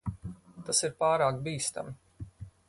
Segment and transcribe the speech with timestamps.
[0.69, 1.95] Tas ir pārāk bīstami.